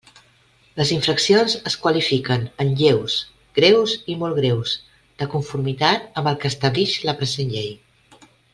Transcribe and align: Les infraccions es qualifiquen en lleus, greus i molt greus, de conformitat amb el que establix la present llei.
Les 0.79 0.91
infraccions 0.93 1.53
es 1.71 1.75
qualifiquen 1.83 2.47
en 2.65 2.71
lleus, 2.79 3.17
greus 3.59 3.93
i 4.15 4.15
molt 4.23 4.39
greus, 4.41 4.73
de 5.23 5.29
conformitat 5.35 6.09
amb 6.23 6.31
el 6.33 6.41
que 6.45 6.53
establix 6.55 6.97
la 7.11 7.17
present 7.21 7.55
llei. 7.59 7.71